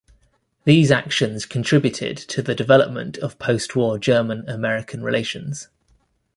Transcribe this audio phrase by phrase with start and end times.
[0.63, 5.67] These actions contributed to the development of post war German-American relations.